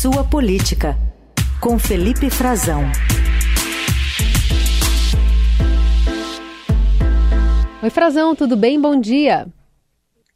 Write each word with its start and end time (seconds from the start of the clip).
Sua 0.00 0.22
Política, 0.22 0.96
com 1.60 1.76
Felipe 1.76 2.30
Frazão. 2.30 2.82
Oi, 7.82 7.90
Frazão, 7.90 8.36
tudo 8.36 8.56
bem? 8.56 8.80
Bom 8.80 9.00
dia. 9.00 9.48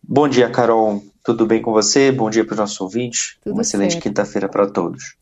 Bom 0.03 0.27
dia, 0.27 0.51
Carol. 0.51 1.01
Tudo 1.23 1.47
bem 1.47 1.63
com 1.63 1.71
você? 1.71 2.11
Bom 2.11 2.29
dia 2.29 2.45
para 2.45 2.55
os 2.55 2.59
nossos 2.59 2.81
ouvintes. 2.81 3.39
Tudo 3.41 3.53
uma 3.53 3.63
excelente 3.63 3.99
quinta-feira 3.99 4.49
para 4.49 4.67
todos. 4.67 5.15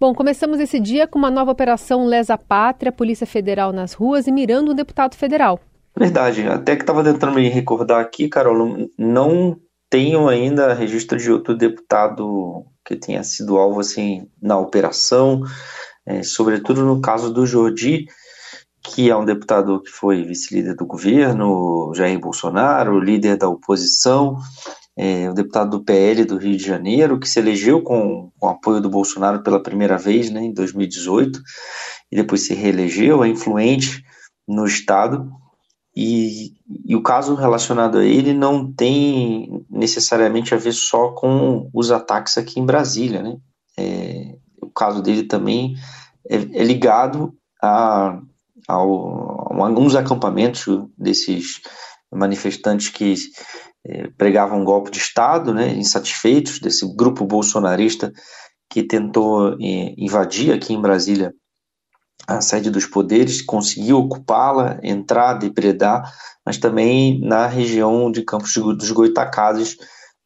Bom, 0.00 0.12
começamos 0.12 0.58
esse 0.58 0.80
dia 0.80 1.06
com 1.06 1.16
uma 1.16 1.30
nova 1.30 1.52
operação 1.52 2.04
Lesa 2.04 2.36
Pátria, 2.36 2.90
Polícia 2.90 3.28
Federal 3.28 3.72
nas 3.72 3.92
ruas 3.92 4.26
e 4.26 4.32
mirando 4.32 4.72
um 4.72 4.74
deputado 4.74 5.14
federal. 5.14 5.60
Verdade, 5.96 6.48
até 6.48 6.74
que 6.74 6.82
estava 6.82 7.04
tentando 7.04 7.36
me 7.36 7.48
recordar 7.48 8.00
aqui, 8.00 8.28
Carol, 8.28 8.88
não 8.98 9.56
tenho 9.94 10.28
ainda 10.28 10.74
registro 10.74 11.16
de 11.16 11.30
outro 11.30 11.56
deputado 11.56 12.64
que 12.84 12.96
tenha 12.96 13.22
sido 13.22 13.56
alvo 13.56 13.78
assim 13.78 14.26
na 14.42 14.58
operação, 14.58 15.40
é, 16.04 16.20
sobretudo 16.24 16.84
no 16.84 17.00
caso 17.00 17.32
do 17.32 17.46
Jordi, 17.46 18.06
que 18.82 19.08
é 19.08 19.16
um 19.16 19.24
deputado 19.24 19.80
que 19.80 19.92
foi 19.92 20.24
vice-líder 20.24 20.74
do 20.74 20.84
governo, 20.84 21.92
Jair 21.94 22.18
Bolsonaro, 22.18 22.98
líder 22.98 23.36
da 23.36 23.48
oposição, 23.48 24.36
é, 24.98 25.30
o 25.30 25.32
deputado 25.32 25.78
do 25.78 25.84
PL 25.84 26.24
do 26.24 26.38
Rio 26.38 26.56
de 26.56 26.66
Janeiro, 26.66 27.20
que 27.20 27.28
se 27.28 27.38
elegeu 27.38 27.80
com, 27.80 28.32
com 28.36 28.48
apoio 28.48 28.80
do 28.80 28.90
Bolsonaro 28.90 29.44
pela 29.44 29.62
primeira 29.62 29.96
vez 29.96 30.28
né, 30.28 30.42
em 30.42 30.52
2018, 30.52 31.40
e 32.10 32.16
depois 32.16 32.44
se 32.44 32.52
reelegeu, 32.52 33.22
é 33.22 33.28
influente 33.28 34.02
no 34.48 34.66
Estado, 34.66 35.30
e, 35.96 36.54
e, 36.86 36.96
o 36.96 37.02
caso 37.02 37.34
relacionado 37.34 37.98
a 37.98 38.04
ele 38.04 38.34
não 38.34 38.72
tem 38.72 39.64
necessariamente 39.70 40.52
a 40.52 40.56
ver 40.56 40.72
só 40.72 41.12
com 41.12 41.70
os 41.72 41.90
ataques 41.92 42.36
aqui 42.36 42.58
em 42.58 42.66
Brasília, 42.66 43.22
né? 43.22 43.36
É, 43.78 44.36
o 44.60 44.70
caso 44.70 45.00
dele 45.00 45.24
também 45.24 45.74
é, 46.28 46.36
é 46.36 46.64
ligado 46.64 47.34
a, 47.62 48.18
a 48.68 48.74
alguns 48.74 49.94
acampamentos 49.94 50.66
desses 50.98 51.60
manifestantes 52.12 52.88
que 52.88 53.14
é, 53.86 54.08
pregavam 54.16 54.60
um 54.60 54.64
golpe 54.64 54.90
de 54.90 54.98
Estado, 54.98 55.52
né, 55.52 55.74
insatisfeitos 55.74 56.58
desse 56.58 56.86
grupo 56.96 57.26
bolsonarista 57.26 58.12
que 58.70 58.82
tentou 58.82 59.52
é, 59.54 59.94
invadir 59.96 60.52
aqui 60.52 60.72
em 60.72 60.80
Brasília 60.80 61.32
a 62.26 62.40
sede 62.40 62.70
dos 62.70 62.86
poderes, 62.86 63.42
conseguiu 63.42 63.98
ocupá-la, 63.98 64.78
entrar, 64.82 65.34
depredar, 65.34 66.10
mas 66.44 66.58
também 66.58 67.20
na 67.20 67.46
região 67.46 68.10
de 68.10 68.22
Campos 68.22 68.54
dos 68.54 68.90
Goitacazes, 68.90 69.76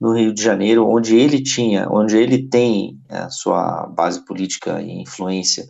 no 0.00 0.12
Rio 0.16 0.32
de 0.32 0.40
Janeiro, 0.40 0.88
onde 0.88 1.16
ele 1.16 1.42
tinha, 1.42 1.88
onde 1.90 2.16
ele 2.16 2.48
tem 2.48 2.96
a 3.08 3.28
sua 3.30 3.86
base 3.86 4.24
política 4.24 4.80
e 4.80 5.02
influência. 5.02 5.66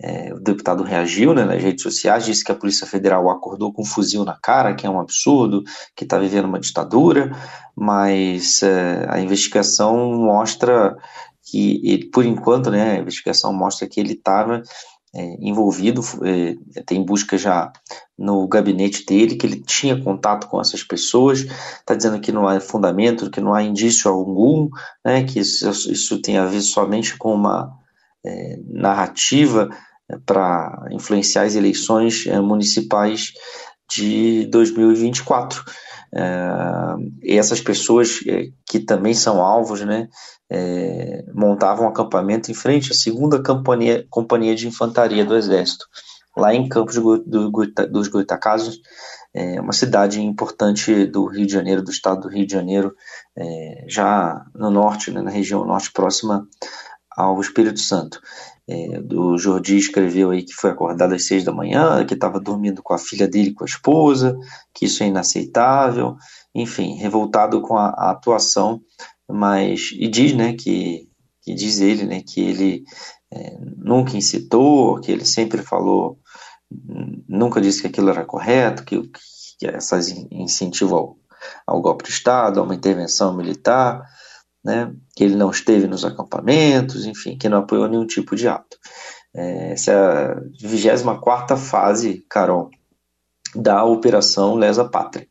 É, 0.00 0.32
o 0.32 0.38
deputado 0.38 0.84
reagiu 0.84 1.34
né, 1.34 1.44
nas 1.44 1.60
redes 1.60 1.82
sociais, 1.82 2.24
disse 2.24 2.44
que 2.44 2.52
a 2.52 2.54
Polícia 2.54 2.86
Federal 2.86 3.28
acordou 3.28 3.72
com 3.72 3.82
um 3.82 3.86
fuzil 3.86 4.24
na 4.24 4.38
cara, 4.40 4.74
que 4.74 4.86
é 4.86 4.90
um 4.90 5.00
absurdo, 5.00 5.64
que 5.96 6.04
está 6.04 6.18
vivendo 6.18 6.44
uma 6.44 6.60
ditadura, 6.60 7.32
mas 7.74 8.62
é, 8.62 9.06
a 9.08 9.20
investigação 9.20 10.12
mostra 10.14 10.96
que, 11.42 11.80
ele, 11.84 12.06
por 12.06 12.24
enquanto, 12.24 12.70
né, 12.70 12.92
a 12.92 13.00
investigação 13.00 13.52
mostra 13.52 13.88
que 13.88 13.98
ele 13.98 14.12
estava 14.12 14.62
é, 15.14 15.36
envolvido, 15.40 16.02
é, 16.24 16.82
tem 16.82 17.04
busca 17.04 17.38
já 17.38 17.72
no 18.18 18.46
gabinete 18.48 19.06
dele, 19.06 19.36
que 19.36 19.46
ele 19.46 19.60
tinha 19.60 20.02
contato 20.02 20.48
com 20.48 20.60
essas 20.60 20.82
pessoas, 20.82 21.40
está 21.40 21.94
dizendo 21.94 22.20
que 22.20 22.32
não 22.32 22.48
há 22.48 22.58
fundamento, 22.60 23.30
que 23.30 23.40
não 23.40 23.54
há 23.54 23.62
indício 23.62 24.10
algum, 24.10 24.68
né, 25.04 25.22
que 25.22 25.38
isso, 25.38 25.68
isso 25.90 26.20
tem 26.20 26.36
a 26.36 26.46
ver 26.46 26.60
somente 26.60 27.16
com 27.16 27.32
uma 27.34 27.72
é, 28.26 28.58
narrativa 28.66 29.68
é, 30.10 30.18
para 30.26 30.88
influenciar 30.90 31.42
as 31.44 31.54
eleições 31.54 32.26
é, 32.26 32.40
municipais 32.40 33.32
de 33.88 34.46
2024. 34.46 35.64
É, 36.14 36.94
e 37.22 37.36
essas 37.36 37.60
pessoas 37.60 38.20
é, 38.28 38.44
que 38.66 38.78
também 38.78 39.14
são 39.14 39.42
alvos, 39.42 39.80
né, 39.80 40.08
é, 40.48 41.24
montavam 41.34 41.86
um 41.86 41.88
acampamento 41.88 42.50
em 42.50 42.54
frente 42.54 42.92
à 42.92 42.94
segunda 42.94 43.42
companhia, 43.42 44.06
companhia 44.08 44.54
de 44.54 44.68
infantaria 44.68 45.24
do 45.24 45.36
Exército, 45.36 45.86
lá 46.36 46.54
em 46.54 46.68
Campos 46.68 46.94
do, 46.94 47.18
do, 47.18 47.50
dos 47.90 48.08
Goitacazes, 48.08 48.78
é, 49.34 49.60
uma 49.60 49.72
cidade 49.72 50.22
importante 50.22 51.06
do 51.06 51.26
Rio 51.26 51.46
de 51.46 51.52
Janeiro, 51.52 51.82
do 51.82 51.90
estado 51.90 52.20
do 52.20 52.28
Rio 52.28 52.46
de 52.46 52.52
Janeiro, 52.52 52.94
é, 53.36 53.84
já 53.88 54.46
no 54.54 54.70
norte, 54.70 55.10
né, 55.10 55.20
na 55.20 55.30
região 55.30 55.64
norte 55.64 55.90
próxima 55.90 56.46
ao 57.16 57.40
Espírito 57.40 57.80
Santo. 57.80 58.20
É, 58.66 59.00
do 59.00 59.36
Jordi 59.36 59.76
escreveu 59.76 60.30
aí 60.30 60.42
que 60.42 60.54
foi 60.54 60.70
acordado 60.70 61.14
às 61.14 61.26
seis 61.26 61.44
da 61.44 61.52
manhã, 61.52 62.04
que 62.06 62.14
estava 62.14 62.40
dormindo 62.40 62.82
com 62.82 62.94
a 62.94 62.98
filha 62.98 63.28
dele, 63.28 63.52
com 63.52 63.62
a 63.62 63.66
esposa, 63.66 64.38
que 64.72 64.86
isso 64.86 65.02
é 65.02 65.06
inaceitável, 65.06 66.16
enfim, 66.54 66.94
revoltado 66.94 67.60
com 67.60 67.76
a, 67.76 67.88
a 67.88 68.10
atuação, 68.10 68.80
mas 69.28 69.90
e 69.92 70.08
diz, 70.08 70.32
né, 70.34 70.54
que, 70.54 71.08
que 71.42 71.54
diz 71.54 71.80
ele, 71.80 72.04
né, 72.04 72.22
que 72.26 72.40
ele 72.40 72.84
é, 73.30 73.56
nunca 73.76 74.16
incitou, 74.16 74.98
que 75.00 75.12
ele 75.12 75.26
sempre 75.26 75.62
falou, 75.62 76.18
nunca 77.28 77.60
disse 77.60 77.82
que 77.82 77.88
aquilo 77.88 78.10
era 78.10 78.24
correto, 78.24 78.84
que, 78.84 79.00
que 79.58 79.66
essas 79.66 80.08
incentivo 80.30 80.96
ao, 80.96 81.16
ao 81.66 81.82
golpe 81.82 82.04
de 82.04 82.10
Estado, 82.10 82.60
a 82.60 82.62
uma 82.62 82.74
intervenção 82.74 83.36
militar, 83.36 84.02
né, 84.64 84.92
que 85.14 85.22
ele 85.22 85.36
não 85.36 85.50
esteve 85.50 85.86
nos 85.86 86.04
acampamentos, 86.04 87.04
enfim, 87.04 87.36
que 87.36 87.48
não 87.48 87.58
apoiou 87.58 87.86
nenhum 87.86 88.06
tipo 88.06 88.34
de 88.34 88.48
ato. 88.48 88.78
É, 89.34 89.72
essa 89.72 89.92
é 89.92 89.96
a 89.96 90.40
24 90.60 91.56
fase, 91.56 92.24
Carol, 92.30 92.70
da 93.54 93.84
Operação 93.84 94.54
Lesa 94.54 94.84
Pátria. 94.88 95.26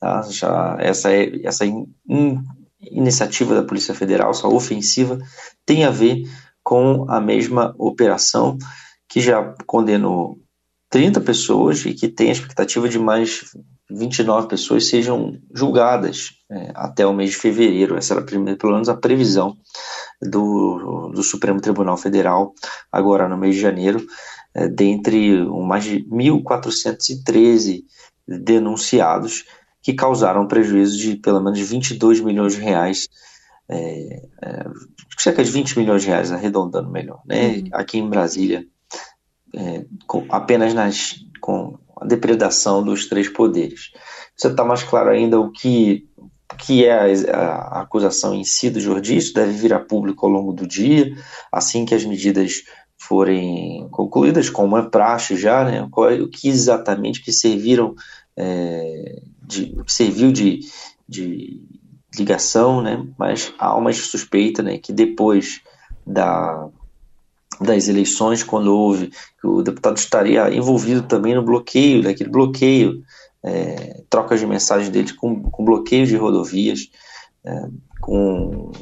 Tá? 0.00 0.22
Já, 0.22 0.76
essa 0.80 1.12
é, 1.12 1.46
essa 1.46 1.64
in, 1.64 1.86
in, 2.08 2.42
iniciativa 2.80 3.54
da 3.54 3.62
Polícia 3.62 3.94
Federal, 3.94 4.30
essa 4.30 4.48
ofensiva, 4.48 5.18
tem 5.64 5.84
a 5.84 5.90
ver 5.90 6.24
com 6.62 7.06
a 7.08 7.20
mesma 7.20 7.74
operação 7.78 8.58
que 9.08 9.20
já 9.20 9.54
condenou 9.66 10.38
30 10.90 11.20
pessoas 11.20 11.84
e 11.84 11.94
que 11.94 12.08
tem 12.08 12.30
a 12.30 12.32
expectativa 12.32 12.88
de 12.88 12.98
mais 12.98 13.42
29 13.90 14.48
pessoas 14.48 14.88
sejam 14.88 15.38
julgadas 15.54 16.32
é, 16.50 16.72
até 16.74 17.06
o 17.06 17.12
mês 17.12 17.30
de 17.30 17.36
fevereiro. 17.36 17.96
Essa 17.96 18.14
era 18.14 18.22
primeira, 18.22 18.58
pelo 18.58 18.72
menos 18.72 18.88
a 18.88 18.96
previsão 18.96 19.56
do, 20.22 21.10
do 21.14 21.22
Supremo 21.22 21.60
Tribunal 21.60 21.96
Federal, 21.96 22.54
agora 22.90 23.28
no 23.28 23.36
mês 23.36 23.54
de 23.54 23.60
janeiro, 23.60 24.04
é, 24.54 24.68
dentre 24.68 25.44
mais 25.46 25.84
de 25.84 26.04
1.413 26.04 27.84
denunciados 28.26 29.44
que 29.82 29.92
causaram 29.92 30.48
prejuízo 30.48 30.96
de 30.96 31.16
pelo 31.16 31.42
menos 31.42 31.60
22 31.60 32.20
milhões 32.20 32.54
de 32.54 32.60
reais, 32.60 33.06
é, 33.68 34.22
é, 34.42 34.64
cerca 35.18 35.44
de 35.44 35.50
20 35.50 35.78
milhões 35.78 36.02
de 36.02 36.08
reais, 36.08 36.32
arredondando 36.32 36.90
melhor, 36.90 37.20
né? 37.26 37.48
Uhum. 37.48 37.68
aqui 37.72 37.98
em 37.98 38.08
Brasília, 38.08 38.66
é, 39.54 39.84
com, 40.06 40.24
apenas 40.30 40.72
nas, 40.72 41.16
com 41.40 41.78
a 42.00 42.06
depredação 42.06 42.82
dos 42.82 43.06
três 43.06 43.28
poderes. 43.28 43.90
Você 44.36 44.48
está 44.48 44.64
mais 44.64 44.82
claro 44.82 45.10
ainda 45.10 45.38
o 45.38 45.50
que, 45.50 46.06
que 46.58 46.84
é 46.84 46.92
a, 46.92 47.36
a, 47.36 47.80
acusação 47.82 48.34
em 48.34 48.44
si 48.44 48.70
do 48.70 48.80
Jordi, 48.80 49.16
isso 49.16 49.34
deve 49.34 49.52
vir 49.52 49.72
a 49.72 49.80
público 49.80 50.26
ao 50.26 50.32
longo 50.32 50.52
do 50.52 50.66
dia, 50.66 51.14
assim 51.52 51.84
que 51.84 51.94
as 51.94 52.04
medidas 52.04 52.62
forem 52.98 53.88
concluídas, 53.90 54.48
como 54.48 54.78
é 54.78 54.82
praxe 54.82 55.36
já, 55.36 55.64
né, 55.64 55.86
o 55.92 56.28
que 56.28 56.48
exatamente 56.48 57.22
que 57.22 57.32
serviram, 57.32 57.94
é, 58.36 59.22
de, 59.42 59.76
serviu 59.86 60.32
de, 60.32 60.60
de 61.08 61.60
ligação, 62.16 62.80
né, 62.80 63.06
mas 63.18 63.52
há 63.58 63.76
uma 63.76 63.92
suspeita 63.92 64.62
né, 64.62 64.78
que 64.78 64.92
depois 64.92 65.60
da 66.06 66.68
das 67.60 67.88
eleições, 67.88 68.42
quando 68.42 68.74
houve 68.74 69.08
que 69.40 69.46
o 69.46 69.62
deputado 69.62 69.96
estaria 69.96 70.52
envolvido 70.54 71.02
também 71.02 71.34
no 71.34 71.42
bloqueio, 71.42 72.02
daquele 72.02 72.30
bloqueio, 72.30 73.02
é, 73.42 74.02
trocas 74.08 74.40
de 74.40 74.46
mensagens 74.46 74.88
dele 74.88 75.12
com, 75.14 75.42
com 75.42 75.64
bloqueio 75.64 76.06
de 76.06 76.16
rodovias, 76.16 76.88
é, 77.44 77.66
com, 78.00 78.72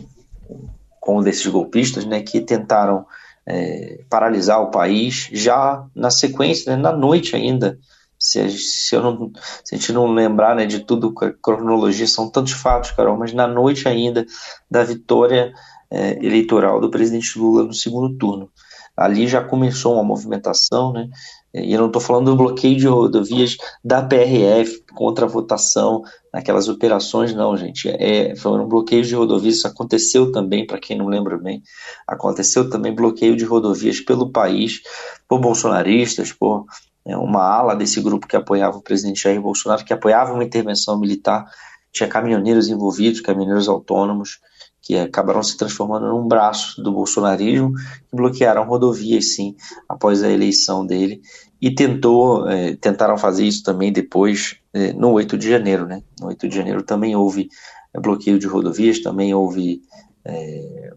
com 1.00 1.18
um 1.18 1.22
desses 1.22 1.46
golpistas, 1.46 2.04
né, 2.04 2.22
que 2.22 2.40
tentaram 2.40 3.04
é, 3.46 4.00
paralisar 4.08 4.60
o 4.60 4.70
país 4.70 5.28
já 5.32 5.84
na 5.94 6.10
sequência, 6.10 6.74
né, 6.74 6.80
na 6.80 6.92
noite 6.92 7.34
ainda. 7.34 7.78
Se, 8.18 8.48
se, 8.50 8.94
eu 8.94 9.02
não, 9.02 9.32
se 9.64 9.74
a 9.74 9.78
gente 9.78 9.92
não 9.92 10.06
lembrar 10.06 10.54
né, 10.54 10.64
de 10.64 10.78
tudo, 10.78 11.12
a 11.20 11.32
cronologia, 11.42 12.06
são 12.06 12.30
tantos 12.30 12.52
fatos, 12.52 12.92
Carol, 12.92 13.18
mas 13.18 13.32
na 13.32 13.48
noite 13.48 13.88
ainda 13.88 14.24
da 14.70 14.84
vitória 14.84 15.52
é, 15.92 16.24
eleitoral 16.24 16.80
do 16.80 16.90
presidente 16.90 17.38
Lula 17.38 17.64
no 17.64 17.74
segundo 17.74 18.16
turno. 18.16 18.50
ali 18.96 19.26
já 19.28 19.42
começou 19.42 19.94
uma 19.94 20.04
movimentação, 20.04 20.92
né? 20.92 21.08
E 21.54 21.72
eu 21.72 21.80
não 21.80 21.88
estou 21.88 22.00
falando 22.00 22.30
do 22.30 22.36
bloqueio 22.36 22.78
de 22.78 22.86
rodovias 22.86 23.58
da 23.84 24.02
PRF 24.02 24.82
contra 24.94 25.26
a 25.26 25.28
votação 25.28 26.02
naquelas 26.32 26.66
operações, 26.66 27.34
não, 27.34 27.54
gente. 27.56 27.90
É, 27.90 28.34
foi 28.36 28.52
um 28.58 28.66
bloqueio 28.66 29.04
de 29.04 29.14
rodovias, 29.14 29.56
isso 29.56 29.68
aconteceu 29.68 30.32
também, 30.32 30.66
para 30.66 30.78
quem 30.78 30.96
não 30.96 31.08
lembra 31.08 31.36
bem, 31.36 31.62
aconteceu 32.06 32.70
também 32.70 32.94
bloqueio 32.94 33.36
de 33.36 33.44
rodovias 33.44 34.00
pelo 34.00 34.30
país, 34.30 34.80
por 35.28 35.40
bolsonaristas, 35.40 36.32
por 36.32 36.64
né, 37.04 37.16
uma 37.16 37.42
ala 37.42 37.74
desse 37.74 38.00
grupo 38.00 38.26
que 38.26 38.36
apoiava 38.36 38.78
o 38.78 38.82
presidente 38.82 39.22
Jair 39.22 39.40
Bolsonaro, 39.40 39.84
que 39.84 39.92
apoiava 39.92 40.32
uma 40.32 40.44
intervenção 40.44 40.98
militar, 40.98 41.44
tinha 41.92 42.08
caminhoneiros 42.08 42.68
envolvidos, 42.68 43.20
caminhoneiros 43.20 43.68
autônomos, 43.68 44.40
que 44.82 44.98
acabaram 44.98 45.42
se 45.44 45.56
transformando 45.56 46.08
num 46.08 46.26
braço 46.26 46.82
do 46.82 46.92
bolsonarismo, 46.92 47.72
que 47.72 48.16
bloquearam 48.16 48.64
rodovias, 48.64 49.36
sim, 49.36 49.56
após 49.88 50.24
a 50.24 50.28
eleição 50.28 50.84
dele, 50.84 51.22
e 51.60 51.72
tentou, 51.72 52.48
é, 52.48 52.74
tentaram 52.74 53.16
fazer 53.16 53.46
isso 53.46 53.62
também 53.62 53.92
depois, 53.92 54.56
é, 54.74 54.92
no 54.92 55.12
8 55.12 55.38
de 55.38 55.48
janeiro, 55.48 55.86
né? 55.86 56.02
No 56.20 56.26
8 56.26 56.48
de 56.48 56.56
janeiro 56.56 56.82
também 56.82 57.14
houve 57.14 57.48
é, 57.94 58.00
bloqueio 58.00 58.40
de 58.40 58.48
rodovias, 58.48 59.00
também 59.00 59.32
houve 59.32 59.80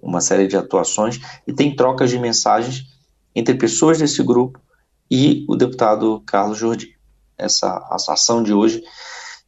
uma 0.03 0.21
série 0.21 0.47
de 0.47 0.55
atuações, 0.55 1.19
e 1.47 1.51
tem 1.51 1.75
trocas 1.75 2.11
de 2.11 2.19
mensagens 2.19 2.83
entre 3.33 3.55
pessoas 3.55 3.97
desse 3.97 4.21
grupo 4.21 4.61
e 5.09 5.43
o 5.49 5.55
deputado 5.55 6.21
Carlos 6.27 6.59
Jordi. 6.59 6.95
Essa, 7.35 7.89
essa 7.91 8.13
ação 8.13 8.43
de 8.43 8.53
hoje 8.53 8.83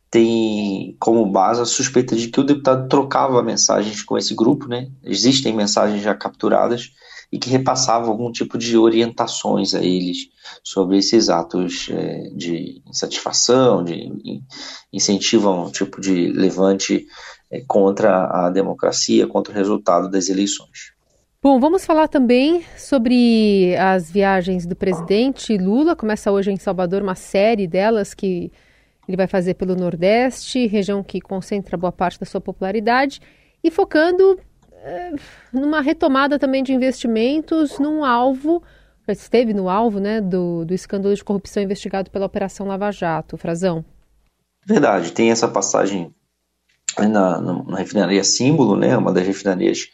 tem 0.09 0.95
como 0.99 1.25
base 1.25 1.61
a 1.61 1.65
suspeita 1.65 2.15
de 2.15 2.29
que 2.29 2.39
o 2.39 2.43
deputado 2.43 2.87
trocava 2.87 3.43
mensagens 3.43 4.03
com 4.03 4.17
esse 4.17 4.33
grupo, 4.33 4.67
né? 4.67 4.89
Existem 5.03 5.53
mensagens 5.53 6.01
já 6.01 6.15
capturadas 6.15 6.91
e 7.31 7.37
que 7.37 7.49
repassava 7.49 8.07
algum 8.07 8.31
tipo 8.31 8.57
de 8.57 8.77
orientações 8.77 9.73
a 9.73 9.83
eles 9.83 10.29
sobre 10.63 10.97
esses 10.97 11.27
atos 11.27 11.89
é, 11.91 12.29
de 12.33 12.81
insatisfação, 12.87 13.83
de 13.83 14.09
incentivam 14.93 15.65
um 15.65 15.71
tipo 15.71 15.99
de 15.99 16.31
levante 16.31 17.05
é, 17.51 17.61
contra 17.67 18.45
a 18.45 18.49
democracia, 18.49 19.27
contra 19.27 19.51
o 19.51 19.55
resultado 19.55 20.09
das 20.09 20.29
eleições. 20.29 20.95
Bom, 21.43 21.59
vamos 21.59 21.85
falar 21.85 22.07
também 22.07 22.63
sobre 22.77 23.75
as 23.75 24.09
viagens 24.09 24.65
do 24.65 24.75
presidente 24.75 25.57
Lula. 25.57 25.95
Começa 25.95 26.31
hoje 26.31 26.51
em 26.51 26.57
Salvador 26.57 27.01
uma 27.01 27.13
série 27.13 27.67
delas 27.67 28.13
que 28.13 28.51
ele 29.07 29.17
vai 29.17 29.27
fazer 29.27 29.53
pelo 29.53 29.75
Nordeste, 29.75 30.67
região 30.67 31.03
que 31.03 31.21
concentra 31.21 31.77
boa 31.77 31.91
parte 31.91 32.19
da 32.19 32.25
sua 32.25 32.41
popularidade, 32.41 33.21
e 33.63 33.71
focando 33.71 34.39
é, 34.73 35.13
numa 35.53 35.81
retomada 35.81 36.37
também 36.37 36.63
de 36.63 36.73
investimentos 36.73 37.79
num 37.79 38.03
alvo, 38.03 38.61
esteve 39.07 39.53
no 39.53 39.69
alvo 39.69 39.99
né, 39.99 40.19
do, 40.19 40.65
do 40.65 40.73
escândalo 40.73 41.15
de 41.15 41.23
corrupção 41.23 41.63
investigado 41.63 42.11
pela 42.11 42.25
Operação 42.25 42.67
Lava 42.67 42.91
Jato, 42.91 43.37
Frazão. 43.37 43.83
Verdade, 44.65 45.13
tem 45.13 45.31
essa 45.31 45.47
passagem 45.47 46.13
na, 46.99 47.39
na 47.39 47.77
refinaria 47.77 48.23
Símbolo, 48.23 48.75
né, 48.75 48.97
uma 48.97 49.13
das 49.13 49.25
refinarias 49.25 49.87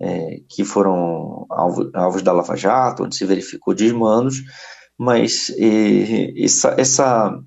é, 0.00 0.40
que 0.48 0.64
foram 0.64 1.46
alvo, 1.50 1.90
alvos 1.94 2.22
da 2.22 2.32
Lava 2.32 2.56
Jato, 2.56 3.04
onde 3.04 3.16
se 3.16 3.26
verificou 3.26 3.74
desmandos, 3.74 4.42
mas 4.98 5.52
essa, 6.36 6.74
essa 6.78 7.38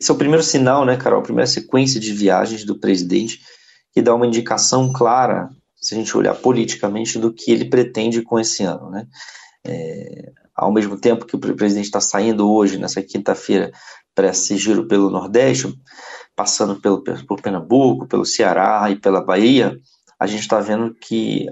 esse 0.00 0.10
é 0.10 0.14
o 0.14 0.18
primeiro 0.18 0.42
sinal, 0.42 0.84
né, 0.84 0.96
Carol? 0.96 1.20
A 1.20 1.24
primeira 1.24 1.46
sequência 1.46 1.98
de 1.98 2.12
viagens 2.12 2.64
do 2.64 2.78
presidente 2.78 3.40
que 3.92 4.00
dá 4.00 4.14
uma 4.14 4.26
indicação 4.26 4.92
clara, 4.92 5.48
se 5.74 5.94
a 5.94 5.98
gente 5.98 6.16
olhar 6.16 6.34
politicamente, 6.34 7.18
do 7.18 7.32
que 7.32 7.50
ele 7.50 7.64
pretende 7.64 8.22
com 8.22 8.38
esse 8.38 8.62
ano, 8.62 8.90
né? 8.90 9.06
É, 9.66 10.30
ao 10.54 10.72
mesmo 10.72 10.96
tempo 10.96 11.26
que 11.26 11.36
o 11.36 11.38
presidente 11.38 11.86
está 11.86 12.00
saindo 12.00 12.50
hoje, 12.50 12.78
nessa 12.78 13.02
quinta-feira, 13.02 13.72
para 14.14 14.28
esse 14.28 14.56
giro 14.56 14.86
pelo 14.86 15.10
Nordeste, 15.10 15.72
passando 16.34 16.80
pelo, 16.80 17.02
por 17.26 17.40
Pernambuco, 17.40 18.06
pelo 18.06 18.24
Ceará 18.24 18.88
e 18.90 18.96
pela 18.96 19.20
Bahia, 19.20 19.76
a 20.18 20.26
gente 20.26 20.40
está 20.40 20.60
vendo 20.60 20.94
que 20.94 21.46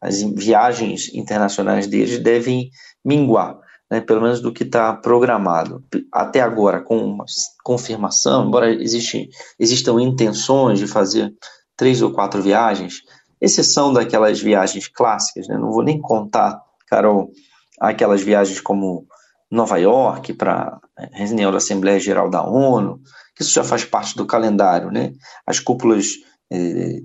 as 0.00 0.22
viagens 0.22 1.12
internacionais 1.14 1.86
deles 1.86 2.18
devem 2.18 2.70
minguar 3.04 3.58
né, 3.92 4.00
pelo 4.00 4.22
menos 4.22 4.40
do 4.40 4.50
que 4.50 4.62
está 4.62 4.94
programado. 4.94 5.84
Até 6.10 6.40
agora, 6.40 6.80
com 6.80 6.96
uma 6.96 7.26
confirmação, 7.62 8.46
embora 8.46 8.72
existe, 8.72 9.28
existam 9.60 10.00
intenções 10.00 10.78
de 10.78 10.86
fazer 10.86 11.30
três 11.76 12.00
ou 12.00 12.10
quatro 12.10 12.40
viagens, 12.40 13.02
exceção 13.38 13.92
daquelas 13.92 14.40
viagens 14.40 14.88
clássicas, 14.88 15.46
né, 15.46 15.58
não 15.58 15.70
vou 15.70 15.82
nem 15.82 16.00
contar, 16.00 16.58
Carol, 16.88 17.32
aquelas 17.78 18.22
viagens 18.22 18.62
como 18.62 19.04
Nova 19.50 19.76
York 19.76 20.32
para 20.32 20.80
reunião 21.12 21.50
da 21.50 21.58
Assembleia 21.58 22.00
Geral 22.00 22.30
da 22.30 22.42
ONU, 22.42 22.98
que 23.36 23.42
isso 23.42 23.52
já 23.52 23.62
faz 23.62 23.84
parte 23.84 24.16
do 24.16 24.24
calendário, 24.24 24.90
né? 24.90 25.12
As 25.46 25.60
cúpulas 25.60 26.06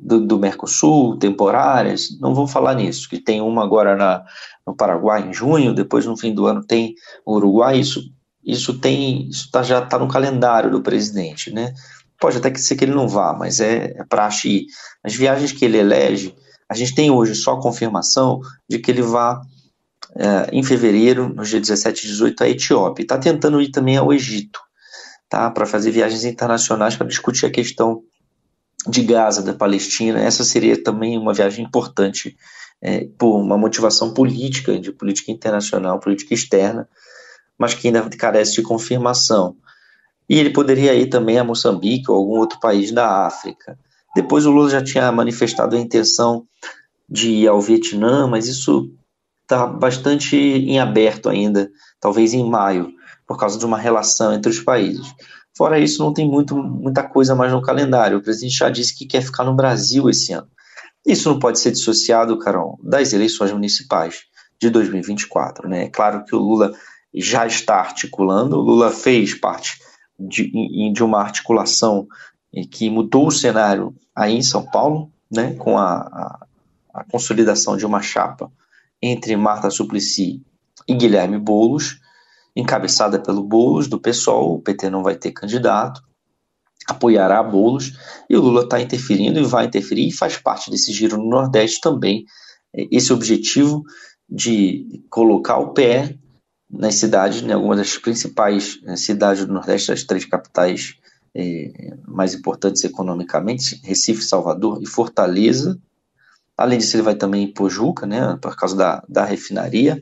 do, 0.01 0.25
do, 0.25 0.39
Mercosul, 0.39 1.17
temporárias, 1.17 2.17
não 2.19 2.33
vou 2.33 2.47
falar 2.47 2.73
nisso, 2.73 3.09
que 3.09 3.19
tem 3.19 3.41
uma 3.41 3.63
agora 3.63 3.95
na, 3.95 4.23
no 4.65 4.75
Paraguai 4.75 5.27
em 5.27 5.33
junho, 5.33 5.73
depois 5.73 6.05
no 6.05 6.17
fim 6.17 6.33
do 6.33 6.47
ano 6.47 6.63
tem 6.65 6.95
o 7.25 7.35
Uruguai, 7.35 7.79
isso, 7.79 8.01
isso 8.43 8.79
tem, 8.79 9.27
isso 9.29 9.49
tá, 9.51 9.63
já 9.63 9.79
está 9.79 9.97
no 9.97 10.07
calendário 10.07 10.69
do 10.69 10.81
presidente, 10.81 11.51
né? 11.51 11.73
Pode 12.19 12.37
até 12.37 12.53
ser 12.55 12.75
que 12.75 12.83
ele 12.83 12.95
não 12.95 13.07
vá, 13.07 13.33
mas 13.33 13.59
é, 13.59 13.93
é 13.95 14.03
praxe 14.03 14.49
ir. 14.49 14.65
As 15.03 15.15
viagens 15.15 15.51
que 15.51 15.63
ele 15.63 15.77
elege, 15.77 16.35
a 16.67 16.73
gente 16.73 16.95
tem 16.95 17.11
hoje 17.11 17.35
só 17.35 17.57
confirmação 17.57 18.41
de 18.67 18.79
que 18.79 18.91
ele 18.91 19.03
vá 19.03 19.39
é, 20.15 20.49
em 20.51 20.63
fevereiro, 20.63 21.29
no 21.29 21.43
dia 21.43 21.59
17 21.59 22.05
e 22.05 22.07
18, 22.09 22.43
à 22.43 22.49
Etiópia. 22.49 23.03
Está 23.03 23.17
tentando 23.17 23.61
ir 23.61 23.69
também 23.69 23.97
ao 23.97 24.11
Egito, 24.11 24.59
tá? 25.29 25.49
Para 25.51 25.65
fazer 25.65 25.91
viagens 25.91 26.25
internacionais 26.25 26.95
para 26.95 27.07
discutir 27.07 27.45
a 27.45 27.51
questão 27.51 28.01
de 28.87 29.03
Gaza, 29.03 29.41
da 29.41 29.53
Palestina. 29.53 30.19
Essa 30.19 30.43
seria 30.43 30.81
também 30.81 31.17
uma 31.17 31.33
viagem 31.33 31.65
importante 31.65 32.35
é, 32.81 33.07
por 33.17 33.39
uma 33.39 33.57
motivação 33.57 34.13
política, 34.13 34.79
de 34.79 34.91
política 34.91 35.31
internacional, 35.31 35.99
política 35.99 36.33
externa, 36.33 36.87
mas 37.57 37.73
que 37.73 37.87
ainda 37.87 38.07
carece 38.09 38.53
de 38.53 38.61
confirmação. 38.61 39.55
E 40.29 40.37
ele 40.37 40.49
poderia 40.49 40.93
ir 40.93 41.07
também 41.07 41.39
a 41.39 41.43
Moçambique 41.43 42.11
ou 42.11 42.17
algum 42.17 42.37
outro 42.37 42.59
país 42.59 42.91
da 42.91 43.25
África. 43.25 43.77
Depois 44.15 44.45
o 44.45 44.51
Lula 44.51 44.69
já 44.69 44.83
tinha 44.83 45.11
manifestado 45.11 45.75
a 45.75 45.79
intenção 45.79 46.45
de 47.09 47.29
ir 47.29 47.47
ao 47.47 47.61
Vietnã, 47.61 48.27
mas 48.27 48.47
isso 48.47 48.91
está 49.43 49.65
bastante 49.65 50.35
em 50.35 50.79
aberto 50.79 51.29
ainda, 51.29 51.71
talvez 52.01 52.33
em 52.33 52.47
maio, 52.47 52.91
por 53.25 53.37
causa 53.37 53.57
de 53.57 53.65
uma 53.65 53.77
relação 53.77 54.33
entre 54.33 54.51
os 54.51 54.59
países. 54.59 55.13
Fora 55.57 55.79
isso, 55.79 56.03
não 56.03 56.13
tem 56.13 56.29
muito, 56.29 56.55
muita 56.55 57.01
coisa 57.01 57.33
mais 57.33 57.51
no 57.51 57.61
calendário. 57.61 58.19
O 58.19 58.21
presidente 58.21 58.57
já 58.57 58.69
disse 58.69 58.95
que 58.95 59.07
quer 59.07 59.23
ficar 59.23 59.43
no 59.43 59.55
Brasil 59.55 60.07
esse 60.07 60.31
ano. 60.31 60.47
Isso 61.03 61.29
não 61.29 61.39
pode 61.39 61.59
ser 61.59 61.71
dissociado, 61.71 62.37
Carol, 62.37 62.77
das 62.83 63.11
eleições 63.11 63.51
municipais 63.51 64.19
de 64.61 64.69
2024. 64.69 65.67
Né? 65.67 65.85
É 65.85 65.89
claro 65.89 66.23
que 66.23 66.35
o 66.35 66.39
Lula 66.39 66.73
já 67.13 67.47
está 67.47 67.77
articulando, 67.77 68.57
o 68.57 68.61
Lula 68.61 68.91
fez 68.91 69.33
parte 69.33 69.79
de, 70.19 70.51
de 70.93 71.03
uma 71.03 71.19
articulação 71.19 72.07
que 72.71 72.89
mudou 72.89 73.27
o 73.27 73.31
cenário 73.31 73.95
aí 74.15 74.35
em 74.35 74.43
São 74.43 74.65
Paulo, 74.65 75.11
né, 75.31 75.53
com 75.55 75.77
a, 75.77 75.97
a, 75.97 76.47
a 76.93 77.03
consolidação 77.03 77.75
de 77.77 77.85
uma 77.85 78.01
chapa 78.01 78.51
entre 79.01 79.35
Marta 79.35 79.69
Suplicy 79.69 80.43
e 80.87 80.93
Guilherme 80.93 81.37
Boulos, 81.37 81.99
encabeçada 82.57 83.19
pelo 83.19 83.43
Boulos, 83.43 83.87
do 83.87 83.99
PSOL, 83.99 84.55
o 84.55 84.61
PT 84.61 84.89
não 84.89 85.03
vai 85.03 85.15
ter 85.15 85.31
candidato, 85.31 86.01
apoiará 86.87 87.43
Boulos, 87.43 87.93
e 88.27 88.35
o 88.35 88.41
Lula 88.41 88.63
está 88.63 88.81
interferindo 88.81 89.39
e 89.39 89.43
vai 89.43 89.65
interferir, 89.65 90.07
e 90.07 90.13
faz 90.13 90.37
parte 90.37 90.71
desse 90.71 90.91
giro 90.91 91.17
no 91.17 91.29
Nordeste 91.29 91.79
também, 91.79 92.25
é, 92.75 92.87
esse 92.91 93.13
objetivo 93.13 93.83
de 94.27 95.03
colocar 95.09 95.57
o 95.57 95.73
pé 95.73 96.17
nas 96.69 96.95
cidades, 96.95 97.43
né, 97.43 97.53
algumas 97.53 97.77
das 97.77 97.97
principais 97.97 98.81
né, 98.81 98.97
cidades 98.97 99.45
do 99.45 99.53
Nordeste, 99.53 99.91
as 99.91 100.03
três 100.03 100.25
capitais 100.25 100.95
é, 101.35 101.95
mais 102.07 102.33
importantes 102.33 102.83
economicamente, 102.83 103.79
Recife, 103.83 104.23
Salvador 104.23 104.81
e 104.81 104.87
Fortaleza. 104.87 105.79
Além 106.57 106.79
disso, 106.79 106.95
ele 106.95 107.03
vai 107.03 107.15
também 107.15 107.43
em 107.43 107.53
Pojuca, 107.53 108.07
né, 108.07 108.35
por 108.41 108.55
causa 108.55 108.75
da, 108.75 109.03
da 109.07 109.23
refinaria, 109.23 110.01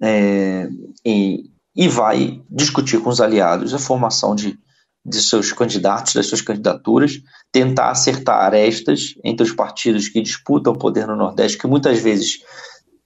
é, 0.00 0.68
e, 1.04 1.51
e 1.74 1.88
vai 1.88 2.42
discutir 2.50 3.00
com 3.00 3.10
os 3.10 3.20
aliados 3.20 3.72
a 3.72 3.78
formação 3.78 4.34
de 4.34 4.58
de 5.04 5.20
seus 5.20 5.52
candidatos, 5.52 6.14
das 6.14 6.26
suas 6.26 6.40
candidaturas, 6.40 7.20
tentar 7.50 7.90
acertar 7.90 8.40
arestas 8.40 9.14
entre 9.24 9.44
os 9.44 9.52
partidos 9.52 10.08
que 10.08 10.20
disputam 10.20 10.72
o 10.72 10.78
poder 10.78 11.06
no 11.06 11.16
Nordeste, 11.16 11.58
que 11.58 11.66
muitas 11.66 11.98
vezes 12.00 12.38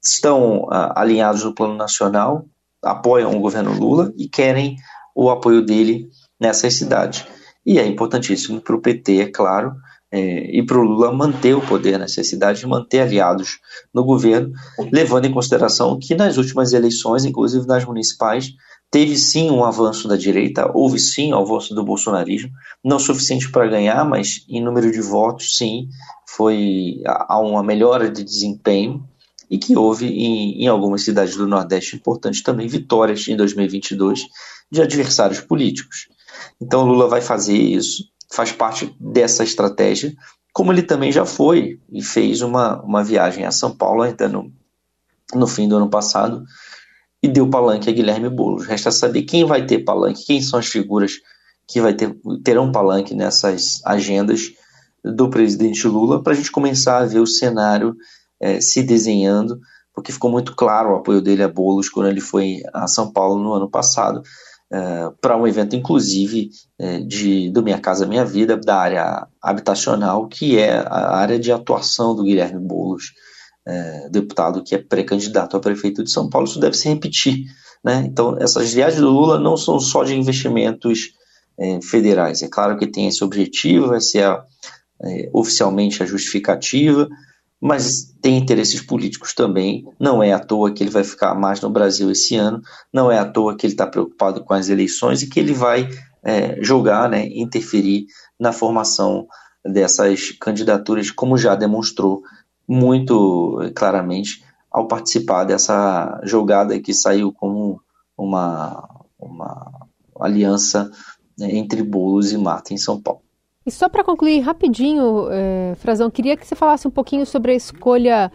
estão 0.04 0.64
uh, 0.64 0.92
alinhados 0.94 1.42
no 1.42 1.54
plano 1.54 1.74
nacional, 1.74 2.44
apoiam 2.82 3.34
o 3.34 3.40
governo 3.40 3.72
Lula 3.72 4.12
e 4.16 4.28
querem 4.28 4.76
o 5.14 5.30
apoio 5.30 5.64
dele 5.64 6.08
nessas 6.38 6.74
cidades. 6.74 7.24
E 7.66 7.78
é 7.80 7.86
importantíssimo 7.86 8.60
para 8.60 8.76
o 8.76 8.80
PT, 8.80 9.20
é 9.20 9.26
claro, 9.26 9.74
é, 10.12 10.56
e 10.56 10.64
para 10.64 10.78
o 10.78 10.82
Lula 10.82 11.12
manter 11.12 11.54
o 11.54 11.60
poder, 11.60 11.96
a 11.96 11.98
necessidade 11.98 12.60
de 12.60 12.66
manter 12.66 13.00
aliados 13.00 13.58
no 13.92 14.04
governo, 14.04 14.52
levando 14.92 15.24
em 15.24 15.32
consideração 15.32 15.98
que 15.98 16.14
nas 16.14 16.36
últimas 16.36 16.72
eleições, 16.72 17.24
inclusive 17.24 17.66
nas 17.66 17.84
municipais, 17.84 18.52
teve 18.88 19.16
sim 19.16 19.50
um 19.50 19.64
avanço 19.64 20.06
da 20.06 20.16
direita, 20.16 20.70
houve 20.72 20.98
sim 21.00 21.34
um 21.34 21.38
avanço 21.38 21.74
do 21.74 21.84
bolsonarismo, 21.84 22.50
não 22.84 23.00
suficiente 23.00 23.50
para 23.50 23.66
ganhar, 23.66 24.04
mas 24.04 24.44
em 24.48 24.62
número 24.62 24.92
de 24.92 25.00
votos, 25.00 25.56
sim, 25.56 25.88
foi 26.28 27.02
há 27.04 27.40
uma 27.40 27.62
melhora 27.62 28.08
de 28.08 28.22
desempenho 28.22 29.04
e 29.50 29.58
que 29.58 29.76
houve 29.76 30.06
em, 30.06 30.62
em 30.62 30.68
algumas 30.68 31.02
cidades 31.02 31.36
do 31.36 31.46
Nordeste 31.46 31.96
importantes 31.96 32.42
também 32.42 32.68
vitórias 32.68 33.26
em 33.26 33.36
2022 33.36 34.20
de 34.70 34.82
adversários 34.82 35.40
políticos. 35.40 36.08
Então 36.60 36.84
Lula 36.84 37.08
vai 37.08 37.20
fazer 37.20 37.56
isso, 37.56 38.04
faz 38.32 38.52
parte 38.52 38.94
dessa 38.98 39.44
estratégia, 39.44 40.14
como 40.52 40.72
ele 40.72 40.82
também 40.82 41.12
já 41.12 41.26
foi 41.26 41.78
e 41.92 42.02
fez 42.02 42.40
uma, 42.40 42.80
uma 42.82 43.04
viagem 43.04 43.44
a 43.44 43.50
São 43.50 43.76
Paulo 43.76 44.02
ainda 44.02 44.28
no, 44.28 44.50
no 45.34 45.46
fim 45.46 45.68
do 45.68 45.76
ano 45.76 45.90
passado 45.90 46.44
e 47.22 47.28
deu 47.28 47.48
palanque 47.48 47.90
a 47.90 47.92
Guilherme 47.92 48.30
Boulos. 48.30 48.66
Resta 48.66 48.90
saber 48.90 49.22
quem 49.22 49.44
vai 49.44 49.66
ter 49.66 49.84
palanque, 49.84 50.24
quem 50.24 50.40
são 50.40 50.58
as 50.58 50.66
figuras 50.66 51.20
que 51.66 51.80
vai 51.80 51.92
ter, 51.92 52.16
terão 52.44 52.72
palanque 52.72 53.14
nessas 53.14 53.80
agendas 53.84 54.52
do 55.04 55.28
presidente 55.28 55.86
Lula, 55.86 56.22
para 56.22 56.32
a 56.32 56.36
gente 56.36 56.50
começar 56.50 56.98
a 56.98 57.06
ver 57.06 57.20
o 57.20 57.26
cenário 57.26 57.94
é, 58.40 58.60
se 58.60 58.82
desenhando, 58.82 59.60
porque 59.94 60.12
ficou 60.12 60.30
muito 60.30 60.54
claro 60.54 60.90
o 60.90 60.96
apoio 60.96 61.20
dele 61.20 61.42
a 61.42 61.48
Boulos 61.48 61.88
quando 61.88 62.08
ele 62.08 62.20
foi 62.20 62.62
a 62.72 62.86
São 62.86 63.12
Paulo 63.12 63.42
no 63.42 63.52
ano 63.52 63.68
passado, 63.68 64.22
é, 64.72 65.10
para 65.20 65.36
um 65.36 65.46
evento, 65.46 65.76
inclusive, 65.76 66.50
é, 66.78 66.98
de, 67.00 67.50
do 67.50 67.62
Minha 67.62 67.78
Casa 67.78 68.06
Minha 68.06 68.24
Vida, 68.24 68.56
da 68.56 68.76
área 68.76 69.26
habitacional, 69.40 70.26
que 70.26 70.58
é 70.58 70.78
a 70.78 71.16
área 71.16 71.38
de 71.38 71.52
atuação 71.52 72.14
do 72.14 72.24
Guilherme 72.24 72.60
Boulos, 72.60 73.12
é, 73.66 74.08
deputado 74.10 74.62
que 74.62 74.74
é 74.74 74.78
pré-candidato 74.78 75.56
a 75.56 75.60
prefeito 75.60 76.02
de 76.02 76.10
São 76.10 76.28
Paulo. 76.28 76.48
Isso 76.48 76.58
deve 76.58 76.76
se 76.76 76.88
repetir. 76.88 77.44
Né? 77.84 78.04
Então, 78.06 78.36
essas 78.40 78.72
viagens 78.72 79.00
do 79.00 79.10
Lula 79.10 79.38
não 79.38 79.56
são 79.56 79.78
só 79.78 80.02
de 80.02 80.14
investimentos 80.14 81.14
federais. 81.88 82.42
É 82.42 82.48
claro 82.48 82.76
que 82.76 82.86
tem 82.86 83.08
esse 83.08 83.24
objetivo, 83.24 83.94
essa 83.94 84.18
é, 84.18 84.24
a, 84.24 84.44
é 85.04 85.30
oficialmente 85.32 86.02
a 86.02 86.06
justificativa, 86.06 87.08
mas 87.60 88.14
tem 88.20 88.36
interesses 88.36 88.80
políticos 88.80 89.34
também. 89.34 89.84
Não 89.98 90.22
é 90.22 90.32
à 90.32 90.38
toa 90.38 90.72
que 90.72 90.82
ele 90.82 90.90
vai 90.90 91.04
ficar 91.04 91.34
mais 91.34 91.60
no 91.60 91.70
Brasil 91.70 92.10
esse 92.10 92.36
ano, 92.36 92.60
não 92.92 93.10
é 93.10 93.18
à 93.18 93.24
toa 93.24 93.56
que 93.56 93.66
ele 93.66 93.74
está 93.74 93.86
preocupado 93.86 94.44
com 94.44 94.54
as 94.54 94.68
eleições 94.68 95.22
e 95.22 95.28
que 95.28 95.40
ele 95.40 95.52
vai 95.52 95.88
é, 96.22 96.62
jogar, 96.62 97.08
né, 97.08 97.26
interferir 97.26 98.06
na 98.38 98.52
formação 98.52 99.26
dessas 99.64 100.30
candidaturas, 100.32 101.10
como 101.10 101.38
já 101.38 101.54
demonstrou 101.54 102.22
muito 102.68 103.58
claramente 103.74 104.44
ao 104.70 104.86
participar 104.86 105.44
dessa 105.44 106.20
jogada 106.24 106.78
que 106.80 106.92
saiu 106.92 107.32
como 107.32 107.80
uma, 108.16 108.88
uma 109.18 109.88
aliança 110.20 110.90
né, 111.38 111.54
entre 111.56 111.82
Boulos 111.82 112.32
e 112.32 112.36
Mata 112.36 112.74
em 112.74 112.78
São 112.78 113.00
Paulo. 113.00 113.25
E 113.66 113.70
só 113.70 113.88
para 113.88 114.04
concluir 114.04 114.38
rapidinho, 114.40 115.26
é, 115.28 115.74
Frazão, 115.76 116.08
queria 116.08 116.36
que 116.36 116.46
você 116.46 116.54
falasse 116.54 116.86
um 116.86 116.90
pouquinho 116.90 117.26
sobre 117.26 117.50
a 117.50 117.54
escolha 117.54 118.30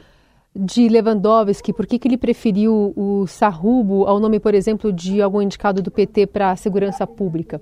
de 0.54 0.90
Lewandowski, 0.90 1.72
por 1.72 1.88
que, 1.88 1.98
que 1.98 2.06
ele 2.06 2.18
preferiu 2.18 2.92
o 2.98 3.26
Sarrubo 3.26 4.06
ao 4.06 4.20
nome, 4.20 4.42
por 4.42 4.54
exemplo, 4.54 4.92
de 4.92 5.22
algum 5.22 5.42
indicado 5.42 5.82
do 5.82 5.90
PT 5.90 6.28
para 6.28 6.52
a 6.52 6.56
segurança 6.58 7.08
pública? 7.08 7.62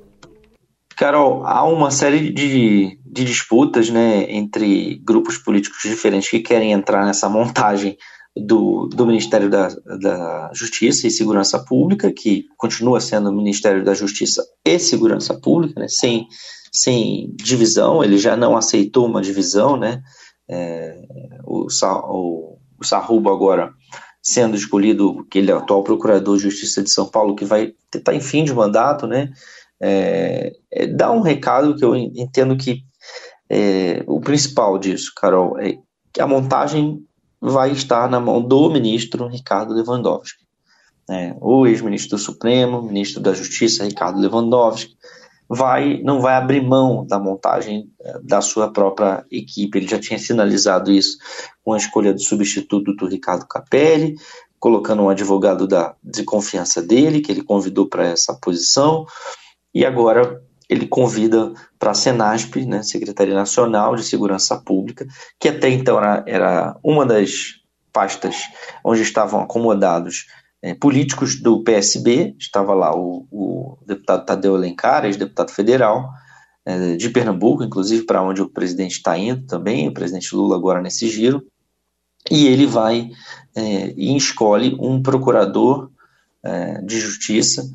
Carol, 0.97 1.45
há 1.45 1.63
uma 1.63 1.91
série 1.91 2.31
de, 2.31 2.99
de 3.05 3.23
disputas 3.23 3.89
né, 3.91 4.25
entre 4.29 4.99
grupos 5.05 5.37
políticos 5.37 5.79
diferentes 5.83 6.29
que 6.29 6.39
querem 6.39 6.73
entrar 6.73 7.05
nessa 7.05 7.29
montagem 7.29 7.95
do, 8.35 8.87
do 8.87 9.05
Ministério 9.05 9.49
da, 9.49 9.67
da 10.01 10.51
Justiça 10.53 11.07
e 11.07 11.11
Segurança 11.11 11.63
Pública, 11.63 12.11
que 12.11 12.45
continua 12.57 12.99
sendo 12.99 13.29
o 13.29 13.35
Ministério 13.35 13.83
da 13.83 13.93
Justiça 13.93 14.43
e 14.65 14.79
Segurança 14.79 15.39
Pública, 15.39 15.79
né, 15.79 15.87
sem 15.87 16.27
sem 16.71 17.33
divisão, 17.35 18.03
ele 18.03 18.17
já 18.17 18.35
não 18.35 18.55
aceitou 18.55 19.05
uma 19.05 19.21
divisão, 19.21 19.77
né? 19.77 20.01
É, 20.47 21.01
o, 21.45 21.67
o, 21.67 22.57
o 22.79 22.85
Sarrubo 22.85 23.29
agora 23.29 23.71
sendo 24.21 24.55
escolhido, 24.55 25.25
que 25.29 25.39
ele 25.39 25.49
é 25.49 25.55
o 25.55 25.59
atual 25.59 25.83
procurador 25.83 26.37
de 26.37 26.43
justiça 26.43 26.83
de 26.83 26.89
São 26.89 27.07
Paulo, 27.07 27.35
que 27.35 27.45
vai 27.45 27.73
estar 27.93 28.13
em 28.13 28.19
fim 28.19 28.43
de 28.43 28.53
mandato, 28.53 29.07
né? 29.07 29.31
É, 29.81 30.51
é, 30.71 30.87
dá 30.87 31.11
um 31.11 31.21
recado 31.21 31.75
que 31.75 31.85
eu 31.85 31.95
entendo 31.95 32.57
que 32.57 32.83
é, 33.49 34.03
o 34.05 34.19
principal 34.19 34.77
disso, 34.77 35.13
Carol, 35.15 35.57
é 35.57 35.77
que 36.11 36.21
a 36.21 36.27
montagem 36.27 37.03
vai 37.41 37.71
estar 37.71 38.09
na 38.09 38.19
mão 38.19 38.41
do 38.41 38.69
ministro 38.69 39.27
Ricardo 39.27 39.73
Lewandowski. 39.73 40.45
Né? 41.07 41.35
O 41.39 41.65
ex-ministro 41.65 42.17
do 42.17 42.21
Supremo, 42.21 42.81
ministro 42.81 43.21
da 43.21 43.33
Justiça 43.33 43.85
Ricardo 43.85 44.19
Lewandowski, 44.19 44.95
vai 45.49 45.99
não 46.03 46.21
vai 46.21 46.35
abrir 46.35 46.61
mão 46.61 47.05
da 47.05 47.17
montagem 47.17 47.89
eh, 47.99 48.19
da 48.23 48.39
sua 48.39 48.71
própria 48.71 49.25
equipe. 49.31 49.79
Ele 49.79 49.87
já 49.87 49.99
tinha 49.99 50.19
sinalizado 50.19 50.91
isso 50.91 51.17
com 51.63 51.73
a 51.73 51.77
escolha 51.77 52.13
do 52.13 52.21
substituto 52.21 52.93
do 52.93 53.07
Ricardo 53.07 53.47
Capelli, 53.47 54.15
colocando 54.59 55.01
um 55.01 55.09
advogado 55.09 55.67
da, 55.67 55.95
de 56.03 56.23
confiança 56.23 56.81
dele, 56.81 57.21
que 57.21 57.31
ele 57.31 57.41
convidou 57.41 57.87
para 57.87 58.05
essa 58.05 58.33
posição, 58.33 59.05
e 59.73 59.85
agora 59.85 60.41
ele 60.69 60.85
convida 60.85 61.51
para 61.79 61.91
a 61.91 61.95
Senasp, 61.95 62.63
né, 62.65 62.83
Secretaria 62.83 63.33
Nacional 63.33 63.95
de 63.95 64.03
Segurança 64.03 64.55
Pública, 64.57 65.07
que 65.39 65.47
até 65.49 65.69
então 65.69 65.97
era, 65.97 66.23
era 66.27 66.77
uma 66.83 67.05
das 67.05 67.55
pastas 67.91 68.35
onde 68.83 69.01
estavam 69.01 69.41
acomodados 69.41 70.27
é, 70.61 70.73
políticos 70.73 71.41
do 71.41 71.63
PSB, 71.63 72.35
estava 72.37 72.73
lá 72.73 72.95
o, 72.95 73.27
o 73.31 73.77
deputado 73.85 74.25
Tadeu 74.25 74.55
Alencar, 74.55 75.05
ex-deputado 75.05 75.51
federal, 75.51 76.09
é, 76.65 76.95
de 76.95 77.09
Pernambuco, 77.09 77.63
inclusive 77.63 78.05
para 78.05 78.21
onde 78.21 78.41
o 78.41 78.49
presidente 78.49 78.93
está 78.93 79.17
indo 79.17 79.45
também, 79.45 79.87
o 79.87 79.93
presidente 79.93 80.35
Lula 80.35 80.55
agora 80.55 80.81
nesse 80.81 81.07
giro, 81.07 81.45
e 82.29 82.47
ele 82.47 82.65
vai 82.65 83.09
é, 83.55 83.93
e 83.95 84.15
escolhe 84.15 84.75
um 84.79 85.01
procurador 85.01 85.89
é, 86.43 86.81
de 86.81 86.99
justiça 86.99 87.69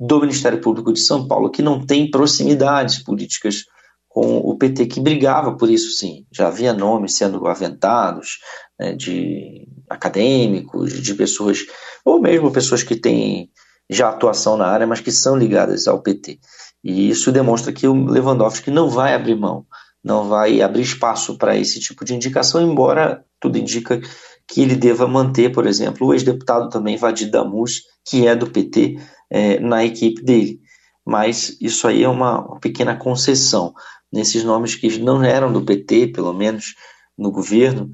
do 0.00 0.20
Ministério 0.20 0.60
Público 0.60 0.92
de 0.92 1.00
São 1.00 1.26
Paulo, 1.26 1.50
que 1.50 1.62
não 1.62 1.84
tem 1.84 2.10
proximidades 2.10 2.98
políticas 2.98 3.64
com 4.08 4.38
o 4.38 4.56
PT, 4.56 4.86
que 4.86 5.00
brigava 5.00 5.56
por 5.56 5.70
isso 5.70 5.90
sim. 5.90 6.26
Já 6.32 6.48
havia 6.48 6.72
nomes 6.72 7.16
sendo 7.16 7.46
aventados 7.46 8.40
né, 8.78 8.94
de 8.94 9.67
acadêmicos, 9.88 11.02
de 11.02 11.14
pessoas, 11.14 11.60
ou 12.04 12.20
mesmo 12.20 12.50
pessoas 12.50 12.82
que 12.82 12.96
têm 12.96 13.50
já 13.90 14.08
atuação 14.08 14.56
na 14.56 14.66
área, 14.66 14.86
mas 14.86 15.00
que 15.00 15.10
são 15.10 15.36
ligadas 15.36 15.86
ao 15.86 16.02
PT. 16.02 16.38
E 16.84 17.08
isso 17.08 17.32
demonstra 17.32 17.72
que 17.72 17.86
o 17.86 18.04
Lewandowski 18.04 18.70
não 18.70 18.88
vai 18.88 19.14
abrir 19.14 19.34
mão, 19.34 19.66
não 20.04 20.28
vai 20.28 20.60
abrir 20.60 20.82
espaço 20.82 21.36
para 21.36 21.56
esse 21.56 21.80
tipo 21.80 22.04
de 22.04 22.14
indicação, 22.14 22.60
embora 22.60 23.24
tudo 23.40 23.58
indica 23.58 24.00
que 24.46 24.62
ele 24.62 24.76
deva 24.76 25.06
manter, 25.06 25.52
por 25.52 25.66
exemplo, 25.66 26.06
o 26.06 26.14
ex-deputado 26.14 26.70
também 26.70 26.96
Vadir 26.96 27.30
Damus, 27.30 27.82
que 28.06 28.26
é 28.26 28.34
do 28.34 28.50
PT, 28.50 28.98
é, 29.30 29.60
na 29.60 29.84
equipe 29.84 30.22
dele. 30.22 30.60
Mas 31.04 31.56
isso 31.60 31.86
aí 31.86 32.02
é 32.02 32.08
uma, 32.08 32.46
uma 32.46 32.60
pequena 32.60 32.96
concessão 32.96 33.74
nesses 34.12 34.44
nomes 34.44 34.74
que 34.74 34.98
não 34.98 35.22
eram 35.22 35.52
do 35.52 35.64
PT, 35.64 36.08
pelo 36.08 36.32
menos 36.32 36.74
no 37.16 37.30
governo, 37.30 37.90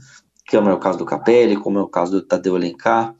como 0.50 0.68
é 0.68 0.72
o 0.72 0.78
caso 0.78 0.98
do 0.98 1.06
Capelli, 1.06 1.56
como 1.56 1.78
é 1.78 1.82
o 1.82 1.88
caso 1.88 2.12
do 2.12 2.22
Tadeu 2.22 2.56
Alencar, 2.56 3.14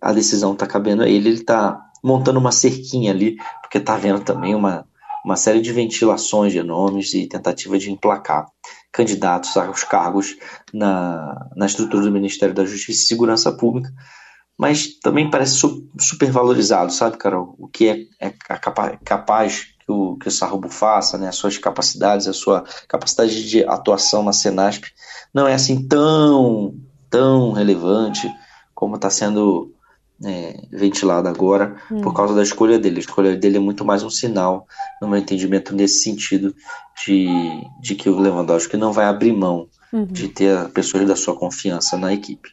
a 0.00 0.12
decisão 0.12 0.52
está 0.52 0.66
cabendo 0.66 1.02
a 1.02 1.08
ele, 1.08 1.28
ele 1.28 1.40
está 1.40 1.80
montando 2.02 2.38
uma 2.38 2.52
cerquinha 2.52 3.12
ali, 3.12 3.36
porque 3.60 3.78
está 3.78 3.96
vendo 3.96 4.20
também 4.20 4.54
uma, 4.54 4.86
uma 5.24 5.36
série 5.36 5.60
de 5.60 5.72
ventilações 5.72 6.52
de 6.52 6.62
nomes 6.62 7.12
e 7.12 7.26
tentativa 7.26 7.78
de 7.78 7.90
emplacar 7.90 8.46
candidatos 8.92 9.56
aos 9.56 9.84
cargos 9.84 10.36
na, 10.72 11.48
na 11.54 11.66
estrutura 11.66 12.04
do 12.04 12.12
Ministério 12.12 12.54
da 12.54 12.64
Justiça 12.64 13.02
e 13.02 13.06
Segurança 13.06 13.52
Pública, 13.52 13.92
mas 14.58 14.98
também 14.98 15.30
parece 15.30 15.54
super 15.98 16.30
valorizado, 16.30 16.92
sabe, 16.92 17.16
Carol? 17.16 17.54
O 17.58 17.68
que 17.68 17.88
é, 17.88 18.28
é 18.28 18.30
capaz 19.04 19.68
que 19.90 19.92
o, 19.92 20.16
que 20.16 20.28
o 20.28 20.30
Sarrubo 20.30 20.68
faça, 20.68 21.18
né, 21.18 21.28
as 21.28 21.36
suas 21.36 21.58
capacidades, 21.58 22.28
a 22.28 22.32
sua 22.32 22.64
capacidade 22.88 23.48
de 23.48 23.64
atuação 23.64 24.22
na 24.22 24.32
Senasp, 24.32 24.84
não 25.34 25.48
é 25.48 25.54
assim 25.54 25.86
tão, 25.86 26.74
tão 27.08 27.52
relevante 27.52 28.32
como 28.74 28.94
está 28.94 29.10
sendo 29.10 29.72
é, 30.24 30.62
ventilado 30.70 31.28
agora 31.28 31.76
hum. 31.90 32.00
por 32.00 32.14
causa 32.14 32.34
da 32.34 32.42
escolha 32.42 32.78
dele. 32.78 32.98
A 32.98 33.00
escolha 33.00 33.36
dele 33.36 33.56
é 33.56 33.60
muito 33.60 33.84
mais 33.84 34.02
um 34.02 34.10
sinal, 34.10 34.66
no 35.02 35.08
meu 35.08 35.18
entendimento, 35.18 35.74
nesse 35.74 36.02
sentido, 36.02 36.54
de, 37.04 37.28
de 37.80 37.94
que 37.94 38.08
o 38.08 38.18
Lewandowski 38.18 38.76
não 38.76 38.92
vai 38.92 39.06
abrir 39.06 39.32
mão 39.32 39.66
uhum. 39.92 40.06
de 40.06 40.28
ter 40.28 40.68
pessoas 40.70 41.06
da 41.06 41.16
sua 41.16 41.34
confiança 41.34 41.96
na 41.96 42.12
equipe. 42.12 42.50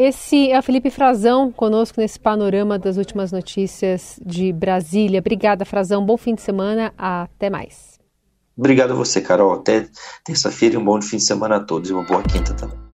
Esse 0.00 0.48
é 0.52 0.56
o 0.56 0.62
Felipe 0.62 0.90
Frazão 0.90 1.50
conosco 1.50 2.00
nesse 2.00 2.20
panorama 2.20 2.78
das 2.78 2.96
últimas 2.96 3.32
notícias 3.32 4.20
de 4.24 4.52
Brasília. 4.52 5.18
Obrigada, 5.18 5.64
Frazão. 5.64 6.06
Bom 6.06 6.16
fim 6.16 6.36
de 6.36 6.40
semana. 6.40 6.94
Até 6.96 7.50
mais. 7.50 7.98
Obrigado 8.56 8.92
a 8.92 8.94
você, 8.94 9.20
Carol. 9.20 9.52
Até 9.54 9.88
terça-feira 10.24 10.76
e 10.76 10.78
um 10.78 10.84
bom 10.84 11.02
fim 11.02 11.16
de 11.16 11.24
semana 11.24 11.56
a 11.56 11.60
todos 11.60 11.90
e 11.90 11.92
uma 11.92 12.04
boa 12.04 12.22
quinta 12.22 12.54
também. 12.54 12.87